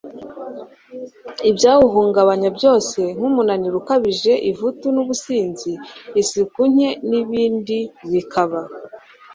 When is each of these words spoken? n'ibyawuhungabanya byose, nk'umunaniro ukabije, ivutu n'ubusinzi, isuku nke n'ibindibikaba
n'ibyawuhungabanya 1.41 2.49
byose, 2.57 2.99
nk'umunaniro 3.17 3.75
ukabije, 3.81 4.33
ivutu 4.51 4.85
n'ubusinzi, 4.95 5.71
isuku 6.21 6.59
nke 6.71 6.89
n'ibindibikaba 7.07 8.59